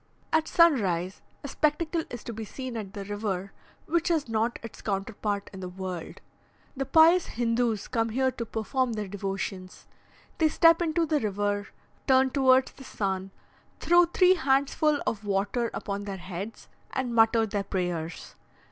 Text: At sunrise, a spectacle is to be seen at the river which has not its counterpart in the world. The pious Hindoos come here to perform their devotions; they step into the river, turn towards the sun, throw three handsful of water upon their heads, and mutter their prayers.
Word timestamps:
At 0.33 0.47
sunrise, 0.47 1.21
a 1.43 1.47
spectacle 1.47 2.03
is 2.09 2.23
to 2.23 2.33
be 2.33 2.43
seen 2.43 2.75
at 2.75 2.93
the 2.93 3.05
river 3.05 3.51
which 3.85 4.07
has 4.07 4.27
not 4.27 4.57
its 4.63 4.81
counterpart 4.81 5.47
in 5.53 5.59
the 5.59 5.69
world. 5.69 6.21
The 6.75 6.87
pious 6.87 7.27
Hindoos 7.27 7.87
come 7.87 8.09
here 8.09 8.31
to 8.31 8.45
perform 8.47 8.93
their 8.93 9.07
devotions; 9.07 9.85
they 10.39 10.47
step 10.49 10.81
into 10.81 11.05
the 11.05 11.19
river, 11.19 11.67
turn 12.07 12.31
towards 12.31 12.71
the 12.71 12.83
sun, 12.83 13.29
throw 13.79 14.05
three 14.05 14.33
handsful 14.33 15.01
of 15.05 15.23
water 15.23 15.69
upon 15.71 16.05
their 16.05 16.17
heads, 16.17 16.67
and 16.89 17.13
mutter 17.13 17.45
their 17.45 17.63
prayers. 17.63 18.33